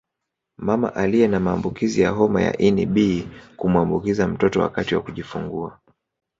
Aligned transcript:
Mama 0.57 0.95
aliye 0.95 1.27
na 1.27 1.39
maambukizi 1.39 2.01
ya 2.01 2.09
homa 2.11 2.41
ya 2.41 2.57
ini 2.57 2.85
B 2.85 3.27
kumuambukiza 3.57 4.27
mtoto 4.27 4.59
wakati 4.61 4.95
wa 4.95 5.01
kujifungua 5.01 5.79